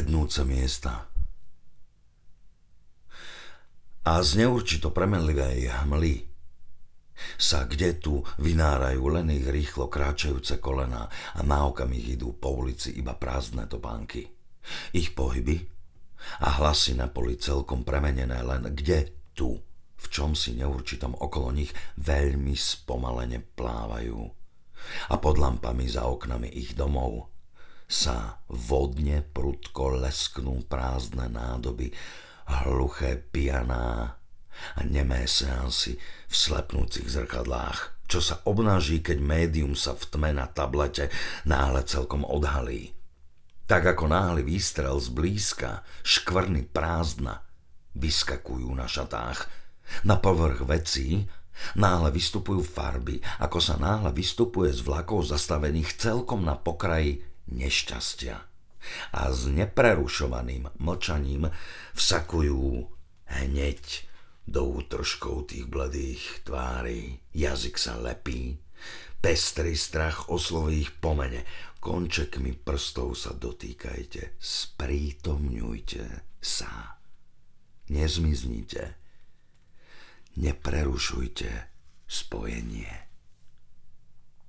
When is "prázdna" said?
46.70-47.42